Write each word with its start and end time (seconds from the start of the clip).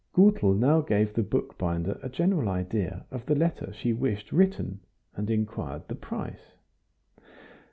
Gutel 0.15 0.55
now 0.55 0.81
gave 0.81 1.13
the 1.13 1.21
bookbinder 1.21 1.99
a 2.01 2.09
general 2.09 2.49
idea 2.49 3.05
of 3.11 3.23
the 3.27 3.35
letter 3.35 3.71
she 3.71 3.93
wished 3.93 4.31
written, 4.31 4.79
and 5.13 5.29
inquired 5.29 5.87
the 5.87 5.93
price. 5.95 6.55